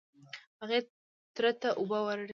هغې 0.61 0.79
تره 1.35 1.51
ته 1.61 1.69
اوبه 1.79 1.99
وړلې. 2.05 2.29